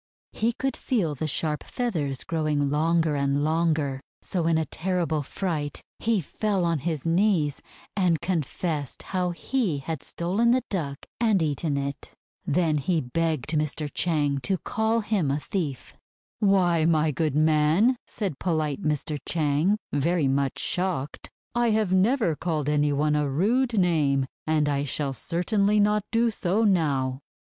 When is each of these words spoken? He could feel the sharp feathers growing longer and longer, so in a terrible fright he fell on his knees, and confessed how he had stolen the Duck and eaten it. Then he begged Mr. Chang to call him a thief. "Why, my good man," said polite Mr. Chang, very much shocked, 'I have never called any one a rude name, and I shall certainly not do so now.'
He 0.31 0.53
could 0.53 0.75
feel 0.75 1.13
the 1.13 1.27
sharp 1.27 1.63
feathers 1.63 2.23
growing 2.23 2.71
longer 2.71 3.15
and 3.15 3.43
longer, 3.43 4.01
so 4.23 4.47
in 4.47 4.57
a 4.57 4.65
terrible 4.65 5.21
fright 5.21 5.79
he 5.99 6.21
fell 6.21 6.65
on 6.65 6.79
his 6.79 7.05
knees, 7.05 7.61
and 7.95 8.19
confessed 8.19 9.03
how 9.03 9.29
he 9.29 9.77
had 9.77 10.01
stolen 10.01 10.49
the 10.49 10.63
Duck 10.71 10.97
and 11.19 11.39
eaten 11.39 11.77
it. 11.77 12.13
Then 12.47 12.79
he 12.79 12.99
begged 12.99 13.51
Mr. 13.51 13.91
Chang 13.93 14.39
to 14.39 14.57
call 14.57 15.01
him 15.01 15.29
a 15.29 15.39
thief. 15.39 15.95
"Why, 16.39 16.83
my 16.83 17.11
good 17.11 17.35
man," 17.35 17.95
said 18.07 18.39
polite 18.39 18.81
Mr. 18.81 19.19
Chang, 19.27 19.77
very 19.93 20.27
much 20.27 20.57
shocked, 20.57 21.29
'I 21.53 21.69
have 21.69 21.93
never 21.93 22.35
called 22.35 22.67
any 22.69 22.91
one 22.91 23.15
a 23.15 23.29
rude 23.29 23.77
name, 23.77 24.25
and 24.47 24.67
I 24.67 24.83
shall 24.83 25.13
certainly 25.13 25.79
not 25.79 26.01
do 26.11 26.31
so 26.31 26.63
now.' 26.63 27.19